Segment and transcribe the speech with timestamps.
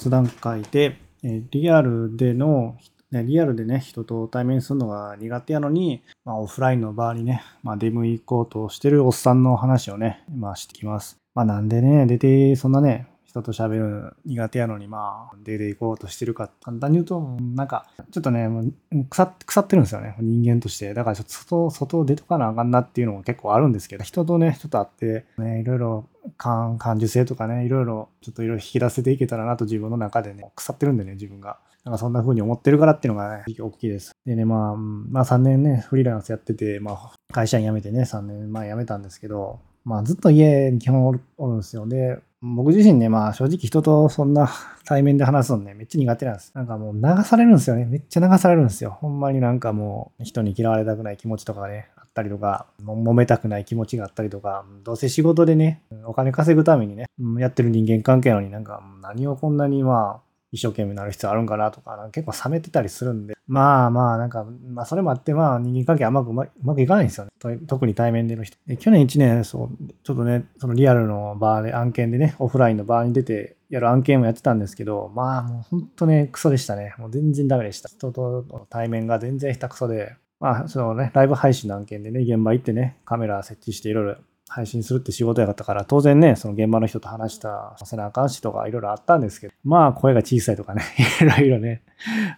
[0.00, 2.78] 雑談会で、えリアルでの、
[3.10, 11.18] ねリアルでね、人と対面するのが苦手やのに、まあ、オフラインの場合にね、まあ、出向こうとしてるおっさんの話をね、まあ、してきます。
[11.34, 18.74] まあ、なんでね、出て、そんなね、人と喋る苦手やのに、まあ、出ていこうとしてるか、簡単に言うと、なんか、ちょっとねもう、
[19.08, 20.92] 腐っ腐ってるんですよね、人間として。
[20.94, 31.58] だから、ちょっと外、外出とかなあかんなっていうのも結構あるんですけど、人とね、人と会って、ね、いろいろ感、感受性とかね、いろいろ、ちょっといろいろ引き出せていけたらなと自分の中でね、腐ってるんでね、自分が。
[31.84, 34.12] なんかそんな風に思ってるからっていうのがね、大きいです。
[34.26, 41.20] でね、まあ、まあ3年ね、フリーランスやってて、まあ会社員辞めてね、3年前辞めたんですけど、まあずっと家に基本おる
[41.54, 41.86] んですよ。
[41.86, 44.50] で、僕自身ね、まあ正直人とそんな
[44.84, 46.52] 対面で話すのね、めっちゃ苦手なんです。
[46.54, 47.84] なんかもう流されるんですよね。
[47.84, 48.96] めっちゃ流されるんですよ。
[49.00, 57.06] ほんまになんかもう人に嫌われたくない気持ちとかね、あったりとか、揉めたくない気持ちがあったりとか、どうせ仕事でね、お金稼ぐためにね、
[57.38, 67.58] やってる人間関係なのになんか何をこんなにまあ、一生懸命なる必要あるんかなとか、結構冷めてたりするんで、まあまあ、なんか、まあそれもあって、まあ人間関係あんまくうまくいかないんですよね。
[67.66, 68.56] 特に対面での人。
[68.78, 69.68] 去年1年、そう、
[70.02, 76.94] ちょっとね、そのリアルの場で案件でね、オフラインの場に出てやる案件もやってたんですけど、まあもう本当ね、クソでしたね。
[76.98, 77.88] もう全然ダメでした。
[77.88, 84.16] 人との対面が全然下手くそで、まあそのね、ライブ配信の案件でね、現場行ってね、カメラ設置していろいろ
[84.50, 90.82] 配信するって仕事やかったから、当然ね、その現場の人と話したさせなあかんしとかいろいろあったんですけど、まあ声が小さいとかね、
[91.22, 91.82] いろいろね、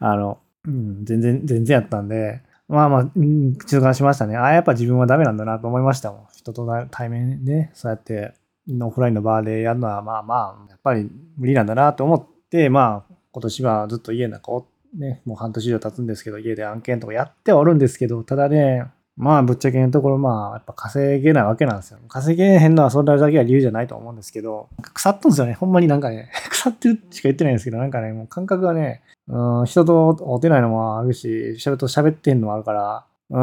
[0.00, 4.36] あの、うん、全然、全然やったんで、まあまあ、うん中断しましたね。
[4.36, 6.20] ああ、やっぱ自分はダメなんだなと思いましたもん。
[6.32, 8.32] 人と対面ね、そうやって
[8.80, 14.64] オフラインの場でやるのは、まあまあ、やっぱり無理なんだなと思って、まあ、今年はずっと家の中
[14.96, 18.86] ね、もう半年以上経つんですけど、家で案件とかやってはおるんですけど、ただね、
[19.18, 21.98] まあ、ぶっちゃけのところ、まあ、やっぱ稼げないわけなんですよ。
[22.08, 25.54] 稼げへんのはそれだけは理由じゃないと思うんですけど、腐っとんですよね。
[25.54, 33.36] ほんまになんかね、 腐ってるしか言ってないんですけど、なんかね、もう感覚がね、うん、人と会ってないのもあるし、人と喋ってんのもあるから、うん、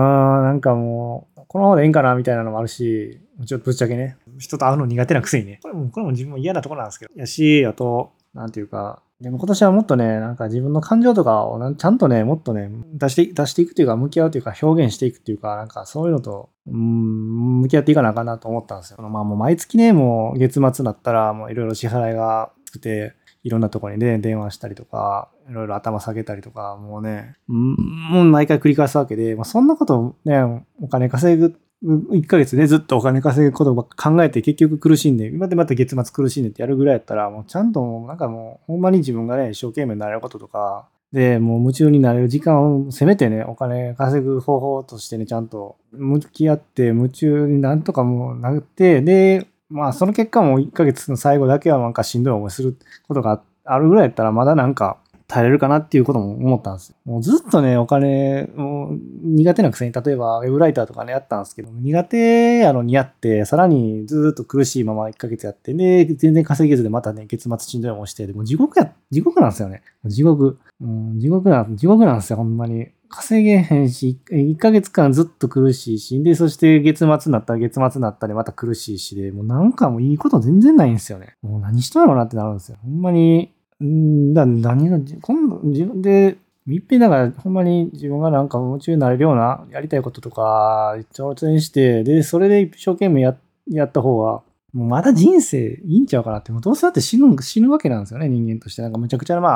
[0.45, 5.59] なんかもう、このままでいいんかなみたいなのもあるし、ちょっとぶっちゃけね、人と会うの苦手なくせにね。
[5.61, 7.11] これも、これも自分も嫌なところなんですけど。
[7.17, 19.01] やし、あと、なんていうか、でも今年はもっとね、なんか自分の感情とかをちゃんとね、もっとね、出して、出していくというか、向き合うというか、表現していくというか、なんかそういうのと、うん、向き合っていかなあかんなと思ったんですよ。
[19.01, 31.55] まあもう毎月ね、もう月末になったら、もういろいろ支払いがつくて、いろんなところにね、電話したりとか、いろいろ頭下げたりとか、もうね、もう毎回繰り返すわけで、まあ、そんなことね、お金稼ぐ
[31.85, 56.95] 1ヶ月でずっとお金稼ぐことばっか考えて結局苦しんで、今でまた月末苦しんでってやるぐらいやったら、もうちゃんともうなんかもうほんまに自分がね、一生懸命になれることとか、で、もう夢中になれる時間をせめてね、お金稼ぐ方法としてね、ちゃんと向き合って、夢中になんとかもうなって、で、まあその結果も1ヶ月の最後だけはなんかしんどい思いすることがあるぐらいやったら、まだなんか耐えれるかなっていうことも思ったんですよ。
[57.05, 69.81] もうずっとね、お金、もう苦手なくせに、例えばウェブライターとかね、やったんですけど、苦手やのにやって、さらにずっと苦しいまま1ヶ月やって、で、全然稼げずでまたね、月末しんどいもして、でも地獄や、地獄なんですよね。
[70.05, 70.59] 地獄。
[70.81, 72.89] うん、地獄なん、地獄なんですよ、ほんまに。
[73.09, 81.35] 稼げへんし、1ヶ月間ずっと苦しいし、で、そして月末になったら月末になったらまた苦しいしで、もうなんかもういいこと全然ないんですよね。
[81.41, 82.77] もう何しとんやろうなってなるんですよ。
[82.83, 83.53] ほんまに、
[83.83, 86.37] んだ、何が、今度自分で、
[86.67, 93.37] いっぺんだからほんまに自分がなんか夢中になれるようなやりたいこととか挑戦して、で、それで一生懸命や
[93.69, 94.41] やった方が、
[94.73, 98.81] もうまだ人生いいんちゃうかなって、もうどうせだって死ぬ死ぬわけなんですよね、人間として。
[98.81, 99.49] なんかむちゃくちゃま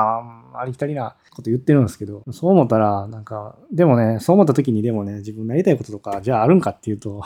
[0.53, 7.21] あ、ありきたりなこと言ってるんですけど、そう思ったら、なんか、でもね、そう思った時にでもね、自分のやりたいこととか、じゃああるんかっていうと、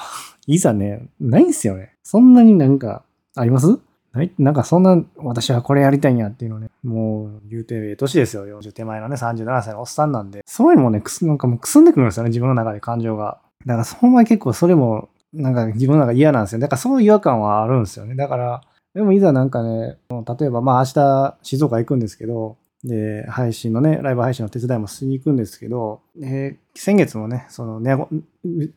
[0.47, 1.93] いざね、ないんすよね。
[2.03, 3.03] そんなになんか、
[3.35, 3.79] あります
[4.13, 8.45] ないなんかそんな、私はこれやりたいんやっていうのね、もう言うて、ええ年ですよ。
[8.45, 13.41] 40手前のね、37歳のおっさんなんで、そういうのもね、くす、なんかもうくすんでくるんですよね、自分の中で感情が。
[13.65, 16.59] だからその前結構それも、なんか自分の中嫌なんですよ。
[16.59, 18.15] だからそういう違和感はあるんですよね。
[18.15, 18.61] だから、
[18.93, 27.95] でもいざなんかね、例えばまあ明日静岡行くんですけど、で、配信のね、ライブ配信の手伝いもしに行くんですけど、えー、先月もね、そのね、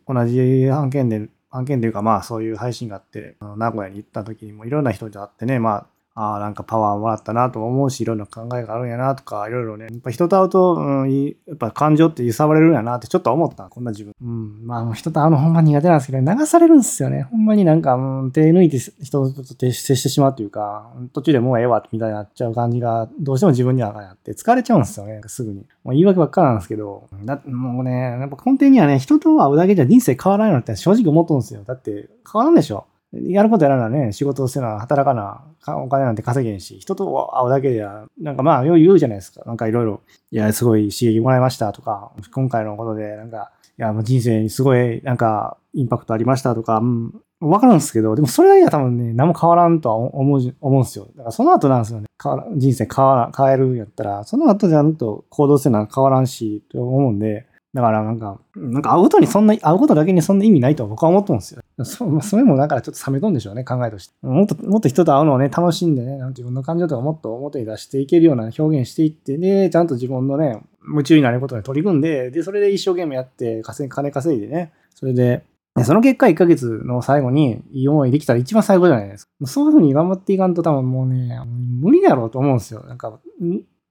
[0.07, 5.87] 同じ案件で案件というかまあそういう配信があって、名古屋に行った時にもいろんな人と会ってね、まあ
[6.19, 13.65] ああ、なんかパワーもらったなと思うし、いろんな考えがあるんやなとか、いろいろね、やっぱ人と会うと、うん、やっぱ感情って揺さぶれるんやなってちょっと思った。
[13.65, 14.15] こんな自分。
[14.23, 14.67] うん。
[14.67, 17.25] まあ、人と会うのほんま苦手なんですけど、流されるんですよね。
[17.25, 25.67] ほんまになんか、うん、手抜いて人と接してしまうというか、途中でもうええわ、みたいになっちゃう感じが、どうしても自分にはあって、疲れちゃうんですよね、すぐに。
[25.85, 31.63] もう言い訳ばっかなんですけど、だもうね、やっぱ根底にはね、人と会うだけじゃ人生変わらないのって正直思っとんですよ。
[31.67, 32.87] だって、変わらんでしょ。
[33.25, 35.45] やることやらなね、仕事をせな、働かな、
[35.83, 39.43] お金なんて稼げんし、人と会うだけでは、なんかまあ、よう言うじゃないですか。
[39.47, 51.07] なんかいろいろ、いや、すごい刺激もらいましたとか、今回のことで、なんか、いや、もう人生にすごい、なんか、インパクトありましたとか、うん、わかるんですけど、でもそれだけは多分ね、何も変わらんとは思う、思うんですよ。
[51.17, 52.07] だからその後なんですよね。
[52.23, 57.47] 変わら人生変わら、変えるんやったら、その後じゃんと行動せな変わらんし、と思うんで、
[57.77, 61.63] だからなんか、なんか会うことにそんな、会うことだけにそんな意味ないとは僕は思ってるんですよ。
[61.85, 64.15] そそれもだからちょっと冷めとんでしょうね、考えとして。
[64.23, 75.45] もっと、もっと人と会うのをね、楽しんでね、自分の感情とかもっと表に出していけるような表現していって、で、ちゃんと自分のね、夢中になることに取り組んで、で、それで一生懸命やって、稼金稼いでね、それで、
[75.85, 79.47] その結果1ヶ月の最後にいい思いできたら一番最後じゃないですか。
[79.47, 82.83] そういう風に頑張っていかんと多分もうね、無理だろうと思うんですよ。
[82.89, 83.19] なんか、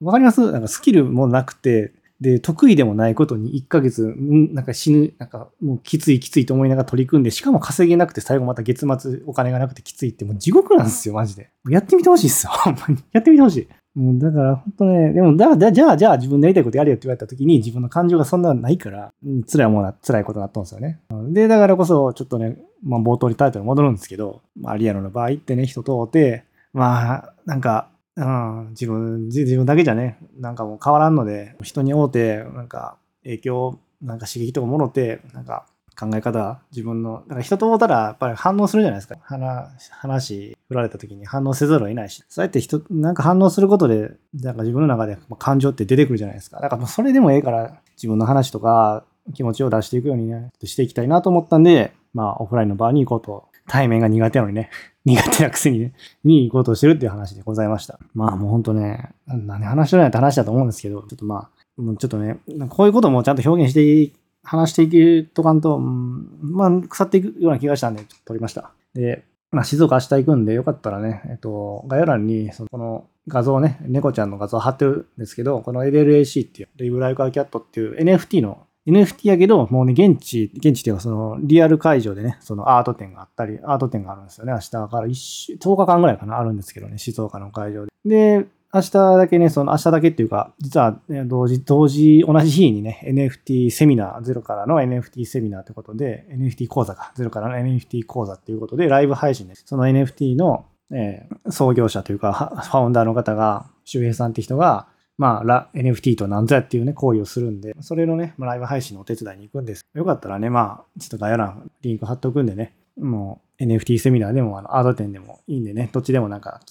[0.01, 0.51] わかります？
[0.51, 11.49] なんかスキルもなくて、で、得意でもないことに1ヶ月、なんか死ぬ、なんかもうきついきついと思いながら取り組んで、しかも稼げなくて最後また月末お金がなくてきついってもう地獄なんですよ、マジで。
[11.69, 12.97] やってみてほしいっすよ、 ほんまに。
[13.11, 13.67] やってみてほしい。
[13.99, 20.99] もうだから本当ね、でもだじゃあ、じゃあ自分でやりたいことやれよって言われた時に自分の感情がそんなないから、うん、辛いものは辛いことになったんですよね。
[21.29, 35.65] で、だからこそちょっとね、まあ冒頭にタイトル戻るんですけど、まあリアルの場合ってね、人と会って、まあなんか、うん、自分、自分だけじゃね、なんかもう変わらんので、人に会うて、なんか影響、なんか刺激とかもろて、なんか
[35.99, 39.17] 考え方、自分の、だか人と会ったらやっぱり反応するじゃないですか。
[39.21, 42.23] 話、話振られた時に反応せざるを得ないし。
[42.29, 46.59] そうやって人、なんか反応することで、なんか自分の中で感情って出てくるじゃないですか。
[46.59, 49.03] だからもうそれでもええから自分の話とか
[49.33, 53.54] 気持ちを出していくようにね、していきたいなと思ったんで、まあオフラインの場に行こうと。
[53.67, 54.69] 対面が苦手なのにね、
[55.05, 57.99] 苦手なくせにね、に行こうとしてるっていう話でございました。
[58.13, 61.49] まあもうほんとね、何話しないって話だと思うんですけど、ちょっとまあ、
[61.97, 62.39] ちょっとね、
[62.69, 68.71] こういうこともちゃんと表現して話していくとかんと、うん、まあ、腐っていくような気がしたんで、ちょっと撮りました。
[68.93, 84.53] で、まあ、静岡明日行くんで、よかったらね、えっと、概要欄に、その、この画像ね、猫ちゃんの画像貼ってるんですけど、この LLAC っていう、リブライカーキャットっていう NFT の NFT やけど、もうね、現地、現地っていうか、その、リアル会場でね、そのアート展があったり、アート展があるんですよね。
[84.53, 87.91] 明日から1週、10日間ぐらいかな、あるんですけどね、静岡の会場で。
[88.05, 88.45] で、
[88.75, 99.55] 明日だけね、その明日だけっていうか、実は、ね、同時、同時、同じ日にね、NFT セミナー、ゼロからの NFT セミナーってことで、NFT 講座か、ゼロからの NFT 講座っていうことで、ライブ配信で。
[99.55, 109.85] その NFT の、えー、創業者というか、ファウンダーの方が、周平さんって人が、まあ、ラ NFT と何ぞやっていうね、行為をするんで、それのね、ライブ配信のお手伝いに行くんです。
[109.93, 116.61] よかったらね、まあ、ちょっと概要欄、リンク貼っておくんでね、もう NFT セミナーでもあのアート展でもいいんでね、どっちでもなんか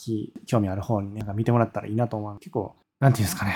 [0.47, 2.39] 興味ある方になんか見てもらったらいいなと思う。
[2.39, 3.55] 結構、なんていうんですかね。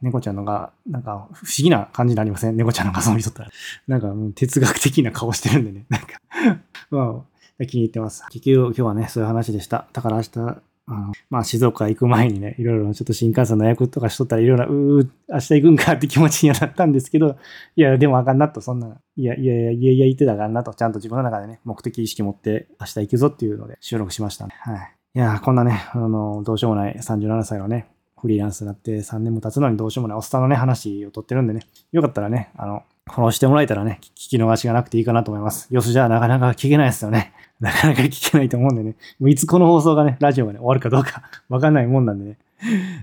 [0.00, 2.56] 猫ちゃんのが、なんか不思議な感じになりません？
[2.56, 3.50] 猫ちゃんの画像見とったら。
[3.86, 5.84] なんか哲学的な顔してるんでね。
[5.90, 6.06] なんか
[6.90, 7.24] ま
[7.60, 8.24] あ、気に入ってます。
[8.30, 9.86] 結局今日はね、そういう話でした。
[9.92, 10.56] だから明日、
[10.92, 17.36] あのまあ、静岡行く前にね、いろいろちょっと新幹線の予約とかしとったらいろいろ、うー、明日行くんかって気持ちにはなったんですけど、
[17.76, 24.54] いや、でもあかんなと、そんな、いやいやいや、いやいや言ってたあかんなと、ちゃんと自分の中でね、目的意識持って明日行くぞっていうので収録しましたね。
[24.60, 24.92] はい。
[25.14, 27.88] いや、こんなね、あの、どうしようもない37歳のね、
[28.20, 35.66] フリーランスになって3年も経つのにどうしようもないおっさんのね、話をとってるんでね、よかったらね、あの、フォローしてもらえたらね、聞き逃しがなくていいかなと思います。
[35.74, 37.32] よし、じゃあなかなか聞けないですよね。
[37.62, 38.96] なかなか聞けないと思うんでね。
[39.20, 42.36] もういつこの放送がね、ラジオがね、終わるかどうか わかんないもんなんでね。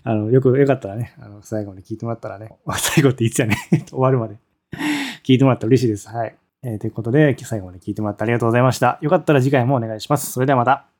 [0.04, 4.36] あの、よく、よかったらね、あの、最後まで聞いてもらったらね、 最後っていつやね、 終わるまで
[5.24, 6.10] 聞いてもらったら嬉しいです。
[6.10, 6.36] はい。
[6.62, 9.00] えー、ということで、最後まで聞いてもらってありがとうございました。
[9.02, 10.30] よかったら次回もお願いします。
[10.30, 10.86] それではまた。